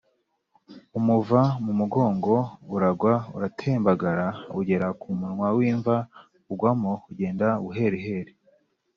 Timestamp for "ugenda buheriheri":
7.11-8.31